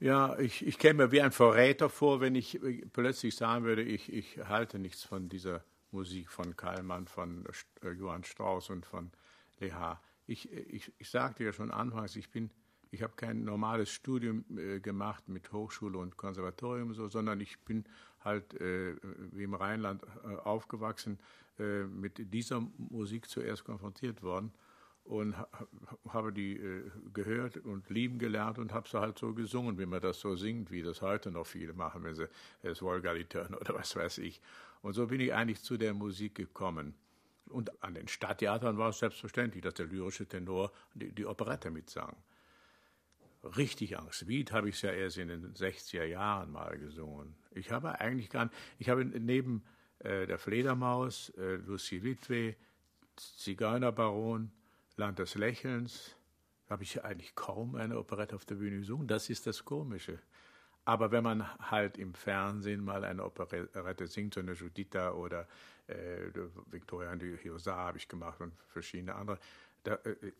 [0.00, 2.60] Ja, ich, ich käme mir wie ein Verräter vor, wenn ich
[2.92, 7.44] plötzlich sagen würde, ich, ich halte nichts von dieser Musik von Kallmann, von
[7.82, 9.10] äh, Johann Strauss und von
[9.58, 10.00] Leha.
[10.26, 12.50] Ich, ich, ich sagte ja schon anfangs, ich bin,
[12.90, 17.84] ich habe kein normales Studium äh, gemacht mit Hochschule und Konservatorium, so, sondern ich bin
[18.24, 18.96] halt äh,
[19.32, 21.18] wie im Rheinland äh, aufgewachsen,
[21.58, 24.52] äh, mit dieser Musik zuerst konfrontiert worden
[25.08, 25.34] und
[26.08, 26.82] habe die äh,
[27.14, 30.70] gehört und lieben gelernt und habe sie halt so gesungen, wie man das so singt,
[30.70, 32.28] wie das heute noch viele machen, wenn sie
[32.62, 34.40] es Wolgalitören oder was weiß ich.
[34.82, 36.94] Und so bin ich eigentlich zu der Musik gekommen.
[37.46, 42.14] Und an den Stadttheatern war es selbstverständlich, dass der lyrische Tenor die, die Operette mitsang.
[43.44, 44.26] Richtig Angst.
[44.26, 47.36] Wied habe ich es ja erst in den 60er Jahren mal gesungen.
[47.52, 49.64] Ich habe eigentlich gar nicht, ich habe neben
[50.00, 52.56] äh, der Fledermaus, äh, Lucy Witwe,
[53.16, 54.50] Zigeunerbaron,
[54.96, 56.16] Land des Lächelns
[56.68, 59.08] habe ich eigentlich kaum eine Operette auf der Bühne gesungen.
[59.08, 60.18] Das ist das Komische.
[60.84, 65.46] Aber wenn man halt im Fernsehen mal eine Operette singt, so eine Judita oder
[65.86, 66.30] äh,
[66.70, 69.38] Victoria Hiosa habe ich gemacht und verschiedene andere,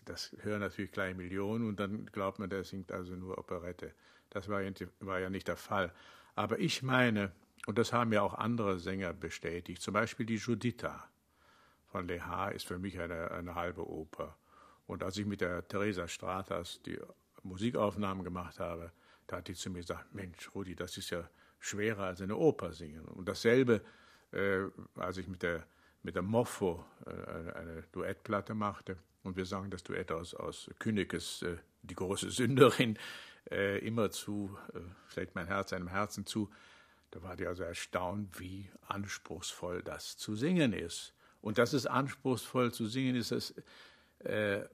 [0.05, 3.93] das hören natürlich gleich Millionen und dann glaubt man, der singt also nur Operette.
[4.31, 4.71] Das war ja,
[5.01, 5.93] war ja nicht der Fall.
[6.35, 7.33] Aber ich meine,
[7.67, 11.09] und das haben ja auch andere Sänger bestätigt, zum Beispiel die Judita
[11.87, 14.37] von Leha ist für mich eine, eine halbe Oper.
[14.87, 16.99] Und als ich mit der Theresa Stratas die
[17.43, 18.93] Musikaufnahmen gemacht habe,
[19.27, 22.73] da hat die zu mir gesagt, Mensch, Rudi, das ist ja schwerer als eine Oper
[22.73, 23.05] singen.
[23.07, 23.83] Und dasselbe,
[24.33, 24.65] äh,
[24.97, 25.67] als ich mit der,
[26.03, 27.11] mit der Moffo äh,
[27.53, 28.97] eine, Duettplatte machte
[29.29, 32.99] und wir sangen das Duett aus, aus Künekes, äh, die große Sünderin,
[33.51, 34.79] äh, immer zu, äh,
[35.13, 36.51] schlägt mein Herz einem Herzen zu,
[37.11, 41.15] da war die also erstaunt, wie anspruchsvoll das zu singen ist.
[41.41, 43.55] Und dass es anspruchsvoll zu singen ist, das
[44.19, 44.65] äh,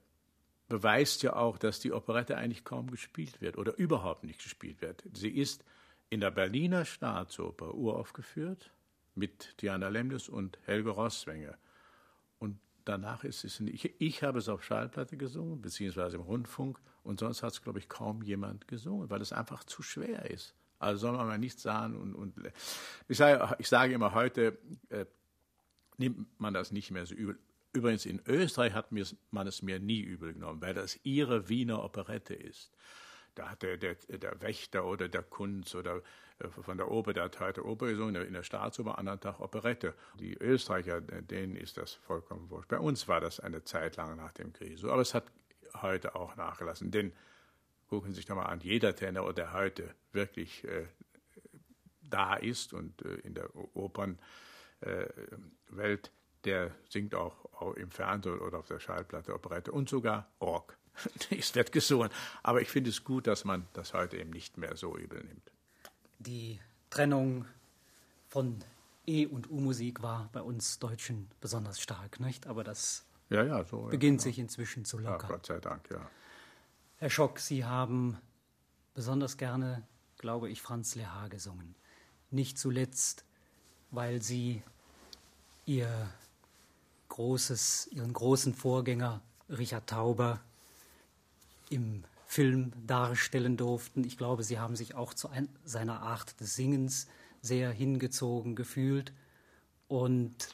[0.67, 5.03] beweist ja auch, dass die Operette eigentlich kaum gespielt wird oder überhaupt nicht gespielt wird.
[5.13, 5.63] Sie ist
[6.09, 8.71] in der Berliner Staatsoper uraufgeführt
[9.13, 11.57] mit Diana Lemnes und Helge Rosswenger.
[12.85, 13.95] Danach ist es nicht.
[13.97, 17.89] Ich, habe es auf Schallplatte gesungen, beziehungsweise im Rundfunk, und sonst hat es, glaube ich,
[17.89, 20.55] kaum jemand gesungen, weil es einfach zu schwer ist.
[20.77, 21.99] Also soll man mal nichts sagen.
[21.99, 22.35] Und, und
[23.07, 24.57] ich, sage, ich sage immer heute,
[24.89, 25.05] äh,
[25.97, 27.39] nimmt man das nicht mehr so übel.
[27.73, 32.33] Übrigens in Österreich hat man es mir nie übel genommen, weil das ihre Wiener Operette
[32.33, 32.71] ist.
[33.33, 36.01] Da hat der, der, der Wächter oder der Kunz oder
[36.49, 39.93] von der Oper, der heute Oper gesungen, in der Staatsoper, anderen Tag Operette.
[40.19, 42.69] Die Österreicher, denen ist das vollkommen wurscht.
[42.69, 45.25] Bei uns war das eine Zeit lang nach dem Krieg so, aber es hat
[45.81, 46.91] heute auch nachgelassen.
[46.91, 47.13] Denn
[47.87, 50.87] gucken Sie sich doch mal an, jeder Tenor, der heute wirklich äh,
[52.01, 54.19] da ist und äh, in der Opernwelt,
[55.71, 55.99] äh,
[56.43, 60.77] der singt auch, auch, im Fernsehen oder auf der Schallplatte Operette und sogar Rock.
[61.29, 62.09] es wird gesungen.
[62.43, 65.54] Aber ich finde es gut, dass man das heute eben nicht mehr so übel nimmt.
[66.25, 66.59] Die
[66.89, 67.45] Trennung
[68.27, 68.63] von
[69.05, 72.47] E- und U-Musik war bei uns Deutschen besonders stark, nicht?
[72.47, 75.29] Aber das ja, ja, so, beginnt ja, sich inzwischen zu lockern.
[75.29, 76.09] Gott sei Dank, ja.
[76.97, 78.17] Herr Schock, Sie haben
[78.93, 79.83] besonders gerne,
[80.17, 81.75] glaube ich, Franz Lehar gesungen.
[82.31, 83.25] Nicht zuletzt,
[83.91, 84.63] weil Sie
[85.65, 86.09] Ihr
[87.09, 90.39] großes, Ihren großen Vorgänger Richard Tauber
[91.69, 92.03] im
[92.35, 94.03] Film darstellen durften.
[94.03, 97.07] Ich glaube, Sie haben sich auch zu ein, seiner Art des Singens
[97.41, 99.13] sehr hingezogen gefühlt.
[99.87, 100.49] Und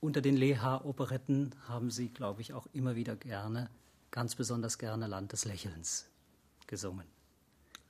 [0.00, 3.68] unter den Leha-Operetten haben Sie, glaube ich, auch immer wieder gerne,
[4.10, 6.06] ganz besonders gerne Land des Lächelns
[6.66, 7.06] gesungen.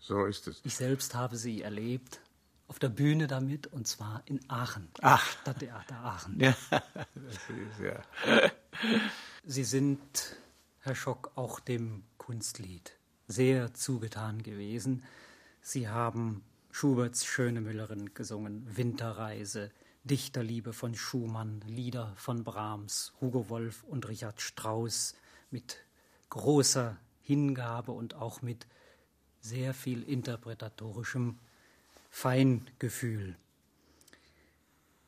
[0.00, 0.60] So ist es.
[0.64, 2.18] Ich selbst habe Sie erlebt
[2.66, 4.88] auf der Bühne damit und zwar in Aachen.
[5.00, 5.24] Ach.
[5.42, 6.40] Stadttheater Aachen.
[6.40, 8.02] Ja, das ist ja.
[9.44, 10.00] Sie sind
[10.84, 12.92] Herr Schock, auch dem Kunstlied
[13.26, 15.02] sehr zugetan gewesen.
[15.62, 19.70] Sie haben Schuberts Schöne Müllerin gesungen, Winterreise,
[20.02, 25.14] Dichterliebe von Schumann, Lieder von Brahms, Hugo Wolf und Richard Strauss
[25.50, 25.78] mit
[26.28, 28.66] großer Hingabe und auch mit
[29.40, 31.38] sehr viel interpretatorischem
[32.10, 33.36] Feingefühl.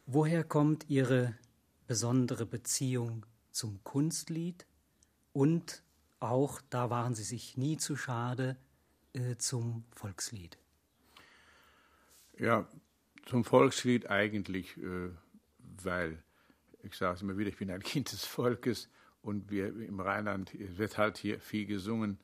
[0.07, 1.35] Woher kommt Ihre
[1.87, 4.66] besondere Beziehung zum Kunstlied?
[5.37, 5.83] Und
[6.19, 8.57] auch, da waren sie sich nie zu schade,
[9.13, 10.57] äh, zum Volkslied.
[12.39, 12.67] Ja,
[13.27, 15.11] zum Volkslied eigentlich, äh,
[15.59, 16.23] weil,
[16.83, 18.89] ich sage es immer wieder, ich bin ein Kind des Volkes
[19.21, 22.19] und wir im Rheinland wird halt hier viel gesungen.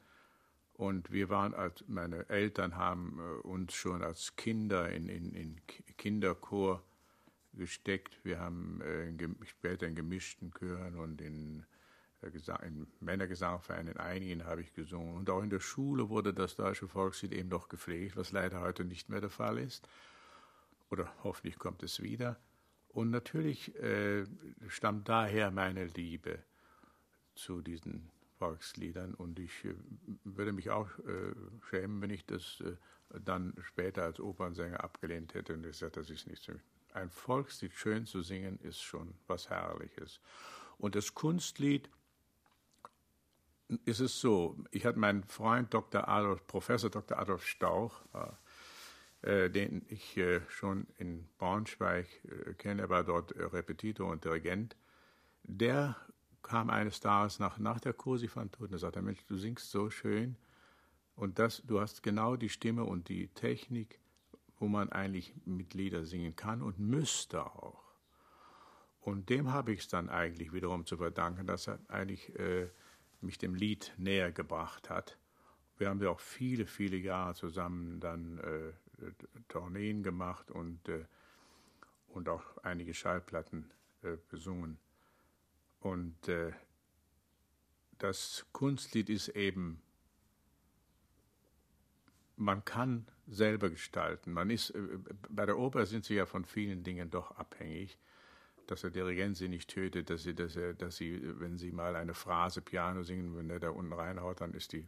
[0.72, 5.60] Und wir waren als, meine Eltern haben äh, uns schon als Kinder in, in, in
[5.98, 6.82] Kinderchor
[7.52, 8.18] gesteckt.
[8.24, 9.12] Wir haben äh,
[9.44, 11.66] später in gemischten Chören und in
[12.22, 15.16] im Männergesangverein, in einigen habe ich gesungen.
[15.16, 18.84] Und auch in der Schule wurde das deutsche Volkslied eben noch gepflegt, was leider heute
[18.84, 19.88] nicht mehr der Fall ist.
[20.90, 22.38] Oder hoffentlich kommt es wieder.
[22.88, 24.24] Und natürlich äh,
[24.68, 26.38] stammt daher meine Liebe
[27.34, 29.14] zu diesen Volksliedern.
[29.14, 29.74] Und ich äh,
[30.24, 31.34] würde mich auch äh,
[31.70, 32.76] schämen, wenn ich das äh,
[33.24, 36.52] dann später als Opernsänger abgelehnt hätte und gesagt, das ist nicht so.
[36.92, 40.20] Ein Volkslied schön zu singen ist schon was Herrliches.
[40.76, 41.88] Und das Kunstlied
[43.84, 46.08] ist es so, ich hatte meinen Freund Dr.
[46.08, 47.18] Adolf, Professor Dr.
[47.18, 48.02] Adolf Stauch,
[49.22, 54.24] äh, den ich äh, schon in Braunschweig äh, kenne, er war dort äh, Repetitor und
[54.24, 54.76] Dirigent.
[55.44, 55.96] Der
[56.42, 60.36] kam eines Tages nach, nach der Kursifantur und sagte, Mensch, du singst so schön
[61.14, 64.00] und das, du hast genau die Stimme und die Technik,
[64.58, 67.82] wo man eigentlich mit Lieder singen kann und müsste auch.
[69.00, 72.68] Und dem habe ich es dann eigentlich wiederum zu verdanken, dass er eigentlich äh,
[73.22, 75.18] mich dem Lied näher gebracht hat.
[75.78, 78.72] Wir haben ja auch viele, viele Jahre zusammen dann äh,
[79.48, 81.04] Tourneen gemacht und, äh,
[82.08, 83.70] und auch einige Schallplatten
[84.02, 84.78] äh, besungen.
[85.80, 86.52] Und äh,
[87.98, 89.82] das Kunstlied ist eben,
[92.36, 94.32] man kann selber gestalten.
[94.32, 97.98] Man ist, äh, bei der Oper sind sie ja von vielen Dingen doch abhängig
[98.66, 101.96] dass der Dirigent sie nicht tötet, dass sie, dass, er, dass sie, wenn sie mal
[101.96, 104.86] eine Phrase Piano singen, wenn er da unten reinhaut, dann ist die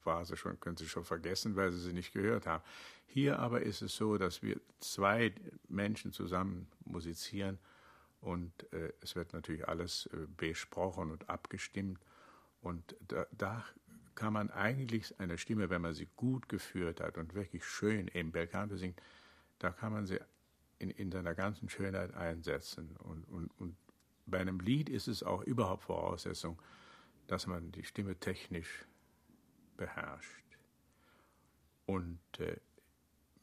[0.00, 2.64] Phrase schon, können sie schon vergessen, weil sie sie nicht gehört haben.
[3.06, 5.34] Hier aber ist es so, dass wir zwei
[5.68, 7.58] Menschen zusammen musizieren
[8.20, 11.98] und äh, es wird natürlich alles äh, besprochen und abgestimmt
[12.62, 13.64] und da, da
[14.14, 18.32] kann man eigentlich eine Stimme, wenn man sie gut geführt hat und wirklich schön im
[18.32, 19.00] Belcanto singt,
[19.58, 20.20] da kann man sie
[20.80, 22.96] in, in seiner ganzen Schönheit einsetzen.
[22.96, 23.76] Und, und, und
[24.26, 26.60] bei einem Lied ist es auch überhaupt Voraussetzung,
[27.28, 28.86] dass man die Stimme technisch
[29.76, 30.44] beherrscht.
[31.86, 32.56] Und äh,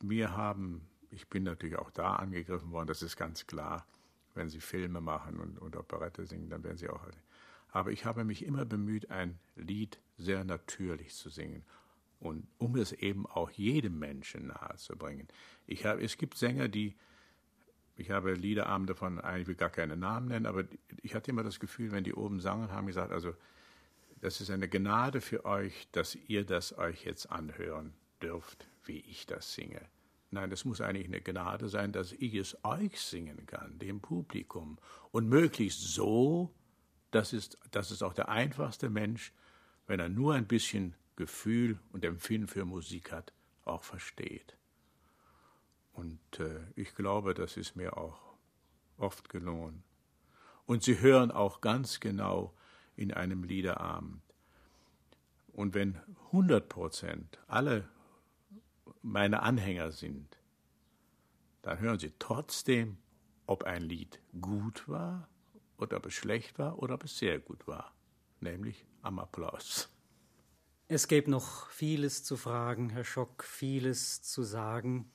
[0.01, 3.85] mir haben, ich bin natürlich auch da angegriffen worden, das ist ganz klar.
[4.33, 7.07] Wenn Sie Filme machen und, und Operette singen, dann werden Sie auch.
[7.71, 11.63] Aber ich habe mich immer bemüht, ein Lied sehr natürlich zu singen
[12.19, 15.27] und um es eben auch jedem Menschen nahezubringen.
[15.65, 16.95] Ich habe, es gibt Sänger, die,
[17.97, 20.63] ich habe Liederabende von, ich will gar keine Namen nennen, aber
[21.01, 23.33] ich hatte immer das Gefühl, wenn die oben sangen, haben gesagt, also
[24.21, 29.25] das ist eine Gnade für euch, dass ihr das euch jetzt anhören dürft, wie ich
[29.25, 29.81] das singe.
[30.29, 34.77] Nein, es muss eigentlich eine Gnade sein, dass ich es euch singen kann, dem Publikum.
[35.11, 36.53] Und möglichst so,
[37.11, 39.33] dass es, dass es auch der einfachste Mensch,
[39.85, 43.33] wenn er nur ein bisschen Gefühl und Empfinden für Musik hat,
[43.63, 44.56] auch versteht.
[45.97, 48.19] Und äh, ich glaube, das ist mir auch
[48.97, 49.83] oft gelungen.
[50.67, 52.53] Und Sie hören auch ganz genau
[52.95, 54.21] in einem Liederabend.
[55.53, 57.89] Und wenn 100 Prozent alle
[59.01, 60.37] meine Anhänger sind,
[61.63, 62.99] dann hören Sie trotzdem,
[63.47, 65.27] ob ein Lied gut war
[65.77, 67.91] oder ob es schlecht war oder ob es sehr gut war,
[68.39, 69.89] nämlich am Applaus.
[70.87, 75.11] Es gäbe noch vieles zu fragen, Herr Schock, vieles zu sagen.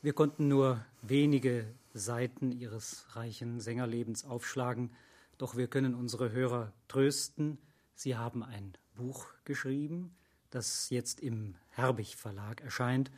[0.00, 4.92] Wir konnten nur wenige Seiten Ihres reichen Sängerlebens aufschlagen,
[5.38, 7.58] doch wir können unsere Hörer trösten.
[7.96, 10.14] Sie haben ein Buch geschrieben,
[10.50, 13.10] das jetzt im Herbig Verlag erscheint,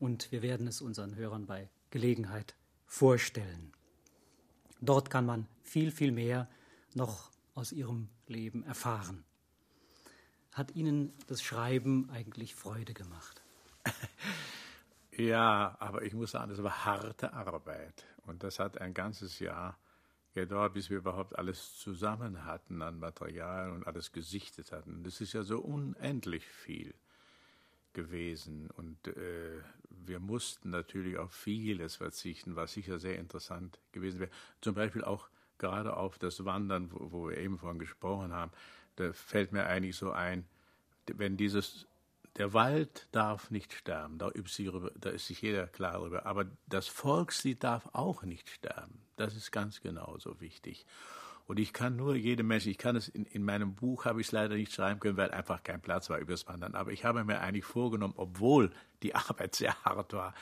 [0.00, 3.72] und wir werden es unseren Hörern bei Gelegenheit vorstellen.
[4.80, 6.48] Dort kann man viel, viel mehr
[6.94, 9.24] noch aus ihrem Leben erfahren.
[10.52, 13.42] Hat Ihnen das Schreiben eigentlich Freude gemacht?
[15.16, 18.04] Ja, aber ich muss sagen, das war harte Arbeit.
[18.26, 19.78] Und das hat ein ganzes Jahr
[20.34, 25.02] gedauert, bis wir überhaupt alles zusammen hatten an Material und alles gesichtet hatten.
[25.04, 26.92] Das ist ja so unendlich viel
[27.94, 28.68] gewesen.
[28.76, 34.30] Und äh, wir mussten natürlich auf vieles verzichten, was sicher sehr interessant gewesen wäre.
[34.60, 38.52] Zum Beispiel auch gerade auf das Wandern, wo, wo wir eben von gesprochen haben.
[38.96, 40.44] Da fällt mir eigentlich so ein,
[41.06, 41.86] wenn dieses
[42.36, 46.26] der Wald darf nicht sterben, da, ist sich jeder klar darüber.
[46.26, 49.00] Aber das Volkslied darf auch nicht sterben.
[49.16, 50.86] Das ist ganz genauso wichtig.
[51.46, 54.26] Und ich kann nur jedem Menschen, ich kann es in, in meinem Buch, habe ich
[54.26, 56.74] es leider nicht schreiben können, weil einfach kein Platz war übers Wandern.
[56.74, 58.70] Aber ich habe mir eigentlich vorgenommen, obwohl
[59.02, 60.34] die Arbeit sehr hart war,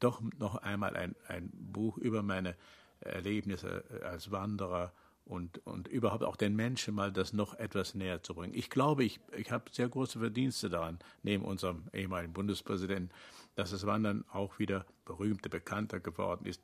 [0.00, 2.56] doch noch einmal ein, ein Buch über meine
[3.00, 4.92] Erlebnisse als Wanderer
[5.26, 8.54] und, und überhaupt auch den Menschen mal das noch etwas näher zu bringen.
[8.54, 13.10] Ich glaube, ich, ich habe sehr große Verdienste daran, neben unserem ehemaligen Bundespräsidenten,
[13.56, 16.62] dass das Wandern auch wieder berühmter, bekannter geworden ist.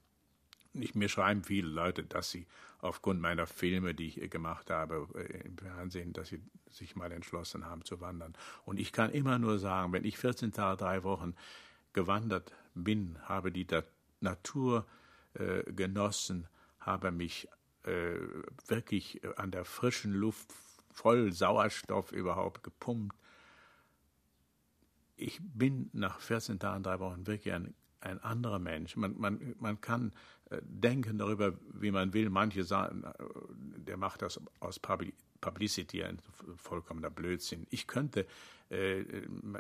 [0.75, 2.47] Nicht mir schreiben viele Leute, dass sie
[2.79, 7.67] aufgrund meiner Filme, die ich gemacht habe äh, im Fernsehen, dass sie sich mal entschlossen
[7.67, 8.35] haben zu wandern.
[8.65, 11.35] Und ich kann immer nur sagen, wenn ich 14 Tage, drei Wochen
[11.93, 13.67] gewandert bin, habe die
[14.21, 14.87] Natur
[15.35, 16.47] äh, genossen,
[16.81, 17.49] habe mich
[17.85, 18.15] äh,
[18.67, 20.53] wirklich an der frischen Luft
[20.93, 23.17] voll Sauerstoff überhaupt gepumpt.
[25.17, 28.97] Ich bin nach 14 Tagen, drei Wochen wirklich ein, ein anderer Mensch.
[28.97, 30.13] Man, man, man kann
[30.51, 32.31] äh, denken darüber, wie man will.
[32.31, 33.13] Manche sagen, äh,
[33.79, 34.81] der macht das aus
[35.41, 36.19] Publicity, ein
[36.57, 37.67] vollkommener Blödsinn.
[37.71, 38.27] Ich könnte
[38.71, 39.05] äh,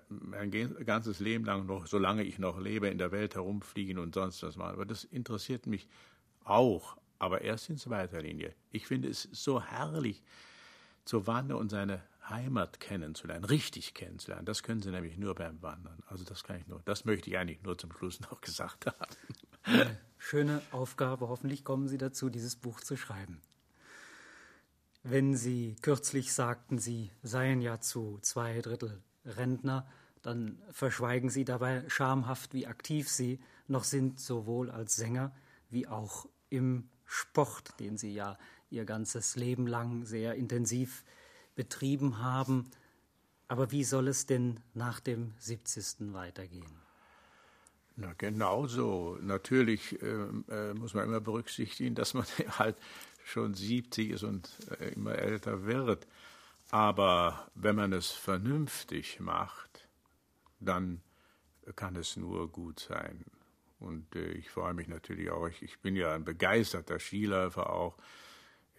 [0.08, 4.42] mein ganzes Leben lang noch, solange ich noch lebe, in der Welt herumfliegen und sonst
[4.42, 4.74] was machen.
[4.74, 5.88] Aber das interessiert mich
[6.44, 8.52] auch aber erst in zweiter Linie.
[8.72, 10.24] Ich finde es so herrlich,
[11.04, 14.44] zu wandern und seine Heimat kennenzulernen, richtig kennenzulernen.
[14.44, 16.02] Das können Sie nämlich nur beim Wandern.
[16.06, 19.14] Also das kann ich nur, das möchte ich eigentlich nur zum Schluss noch gesagt haben.
[19.62, 21.28] Eine schöne Aufgabe.
[21.28, 23.40] Hoffentlich kommen Sie dazu, dieses Buch zu schreiben.
[25.04, 29.88] Wenn Sie kürzlich sagten, Sie seien ja zu zwei Drittel Rentner,
[30.22, 35.32] dann verschweigen Sie dabei schamhaft, wie aktiv Sie noch sind, sowohl als Sänger
[35.70, 38.38] wie auch im Sport, den Sie ja
[38.70, 41.05] Ihr ganzes Leben lang sehr intensiv
[41.55, 42.70] betrieben haben.
[43.48, 46.15] Aber wie soll es denn nach dem 70.
[46.15, 46.81] weitergehen?
[47.96, 49.19] Na, genau so.
[49.21, 50.06] Natürlich äh,
[50.48, 52.25] äh, muss man immer berücksichtigen, dass man
[52.58, 52.77] halt
[53.25, 54.48] schon 70 ist und
[54.81, 56.06] äh, immer älter wird.
[56.71, 59.87] Aber wenn man es vernünftig macht,
[60.60, 61.02] dann
[61.77, 63.27] kann es nur gut sein.
[63.83, 65.48] Und äh, ich freue mich natürlich auch.
[65.48, 67.96] Ich, ich, bin ja ein begeisterter Skiläufer auch.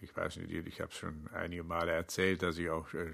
[0.00, 3.12] Ich weiß nicht, ich habe es schon einige Male erzählt, dass ich auch äh,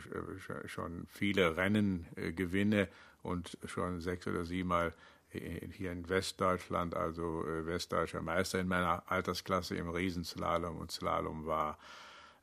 [0.66, 2.88] schon viele Rennen äh, gewinne
[3.22, 4.92] und schon sechs oder sieben Mal
[5.32, 11.78] hier in Westdeutschland, also äh, westdeutscher Meister in meiner Altersklasse im Riesenslalom und Slalom war.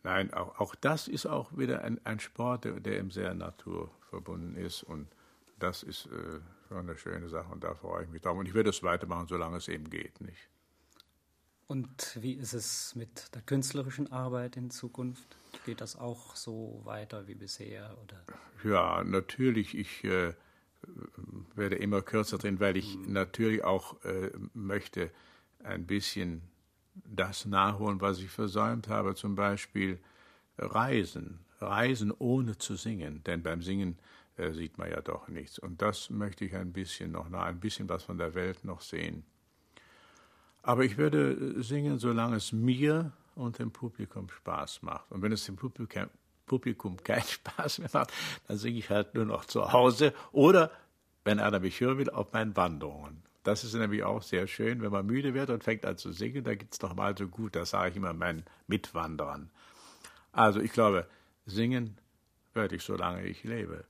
[0.03, 4.55] Nein, auch, auch das ist auch wieder ein, ein Sport, der, der eben sehr naturverbunden
[4.55, 5.07] ist und
[5.59, 8.37] das ist äh, schon eine schöne Sache und da freue ich mich drauf.
[8.37, 10.49] Und ich werde es weitermachen, solange es eben geht, nicht?
[11.67, 15.35] Und wie ist es mit der künstlerischen Arbeit in Zukunft?
[15.65, 17.97] Geht das auch so weiter wie bisher?
[18.03, 18.23] Oder?
[18.63, 19.77] Ja, natürlich.
[19.77, 20.33] Ich äh,
[21.55, 23.11] werde immer kürzer drin, weil ich mhm.
[23.11, 25.11] natürlich auch äh, möchte
[25.61, 26.41] ein bisschen
[27.03, 29.15] das nachholen, was ich versäumt habe.
[29.15, 29.99] Zum Beispiel
[30.57, 31.39] Reisen.
[31.59, 33.23] Reisen ohne zu singen.
[33.25, 33.99] Denn beim Singen
[34.37, 35.59] äh, sieht man ja doch nichts.
[35.59, 38.81] Und das möchte ich ein bisschen noch, noch ein bisschen was von der Welt noch
[38.81, 39.25] sehen.
[40.61, 45.11] Aber ich würde äh, singen, solange es mir und dem Publikum Spaß macht.
[45.11, 46.09] Und wenn es dem Publikum,
[46.45, 48.13] Publikum keinen Spaß mehr macht,
[48.47, 50.71] dann singe ich halt nur noch zu Hause oder,
[51.23, 53.23] wenn einer mich hören will, auf meinen Wanderungen.
[53.43, 56.43] Das ist nämlich auch sehr schön, wenn man müde wird und fängt an zu singen,
[56.43, 57.55] da geht es doch mal so gut.
[57.55, 59.49] Das sage ich immer meinen Mitwanderern.
[60.33, 61.07] Also ich glaube,
[61.45, 61.97] singen
[62.53, 63.85] werde ich, solange ich lebe.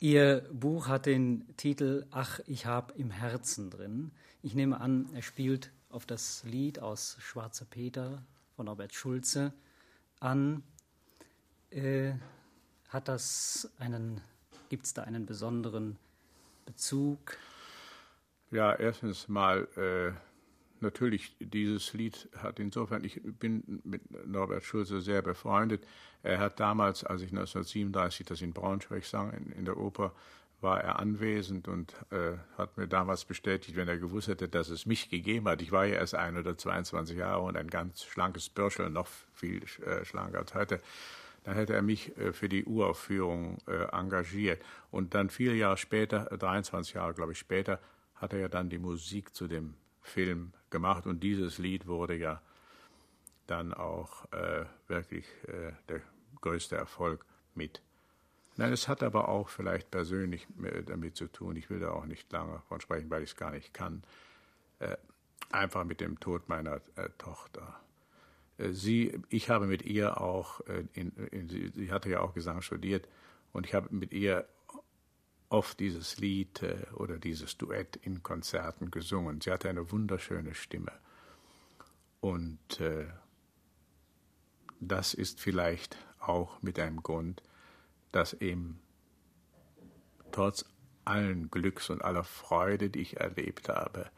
[0.00, 4.12] Ihr Buch hat den Titel Ach, ich hab im Herzen drin.
[4.42, 8.22] Ich nehme an, er spielt auf das Lied aus Schwarzer Peter
[8.54, 9.52] von Norbert Schulze
[10.20, 10.62] an.
[11.70, 12.12] Äh,
[12.90, 14.20] hat das einen,
[14.68, 15.98] gibt es da einen besonderen
[16.64, 17.36] Bezug?
[18.52, 20.12] Ja, erstens mal, äh,
[20.82, 25.86] natürlich, dieses Lied hat insofern, ich bin mit Norbert Schulze sehr befreundet.
[26.22, 30.12] Er hat damals, als ich 1937 das in Braunschweig sang, in, in der Oper,
[30.60, 34.86] war er anwesend und äh, hat mir damals bestätigt, wenn er gewusst hätte, dass es
[34.86, 35.62] mich gegeben hat.
[35.62, 39.62] Ich war ja erst ein oder 22 Jahre und ein ganz schlankes Bürschel, noch viel
[39.84, 40.80] äh, schlanker als heute.
[41.44, 44.60] Dann hätte er mich äh, für die Uraufführung äh, engagiert.
[44.90, 47.78] Und dann viele Jahre später, 23 Jahre glaube ich später,
[48.16, 52.40] hat er ja dann die Musik zu dem Film gemacht und dieses Lied wurde ja
[53.46, 56.00] dann auch äh, wirklich äh, der
[56.40, 57.82] größte Erfolg mit.
[58.56, 60.46] Nein, es hat aber auch vielleicht persönlich
[60.86, 63.52] damit zu tun, ich will da auch nicht lange von sprechen, weil ich es gar
[63.52, 64.02] nicht kann,
[64.80, 64.96] äh,
[65.50, 67.80] einfach mit dem Tod meiner äh, Tochter.
[68.58, 72.60] Äh, sie, ich habe mit ihr auch, äh, in, in, sie, hatte ja auch Gesang
[72.62, 73.08] studiert,
[73.52, 74.46] und ich habe mit ihr
[75.50, 79.40] oft dieses Lied äh, oder dieses Duett in Konzerten gesungen.
[79.40, 80.92] Sie hatte eine wunderschöne Stimme.
[82.20, 83.06] Und äh,
[84.80, 87.42] das ist vielleicht auch mit einem Grund,
[88.12, 88.80] dass eben
[90.32, 90.64] trotz
[91.04, 94.10] allen Glücks und aller Freude, die ich erlebt habe,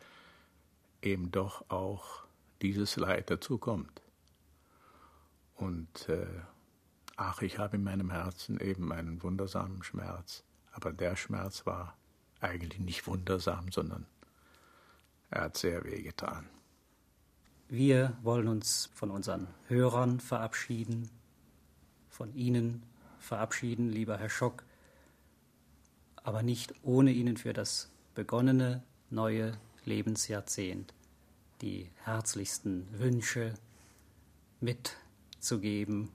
[1.03, 2.25] eben doch auch
[2.63, 4.03] dieses Leid dazukommt.
[5.55, 6.27] Und äh,
[7.17, 10.43] ach, ich habe in meinem Herzen eben einen wundersamen Schmerz,
[10.73, 11.97] aber der Schmerz war
[12.41, 14.07] eigentlich nicht wundersam, sondern
[15.31, 16.49] er hat sehr wehgetan.
[17.69, 21.09] Wir wollen uns von unseren Hörern verabschieden,
[22.09, 22.83] von Ihnen
[23.21, 24.65] verabschieden, lieber Herr Schock,
[26.17, 30.95] aber nicht ohne Ihnen für das begonnene neue Lebensjahrzehnt
[31.61, 33.55] die herzlichsten Wünsche
[34.61, 36.11] mitzugeben,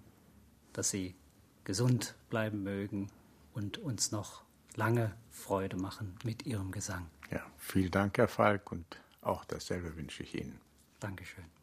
[0.74, 1.16] dass Sie
[1.64, 3.10] gesund bleiben mögen
[3.54, 4.45] und uns noch
[4.76, 7.08] lange Freude machen mit Ihrem Gesang.
[7.32, 8.86] Ja, vielen Dank, Herr Falk, und
[9.22, 10.60] auch dasselbe wünsche ich Ihnen.
[11.00, 11.55] Dankeschön.